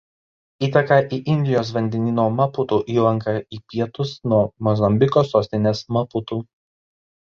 Įteka 0.67 0.95
į 1.17 1.19
Indijos 1.33 1.69
vandenyno 1.75 2.25
Maputu 2.39 2.81
įlanką 2.97 3.37
į 3.59 3.63
pietus 3.69 4.17
nuo 4.35 4.43
Mozambiko 4.73 5.29
sostinės 5.33 5.89
Maputu. 6.03 6.45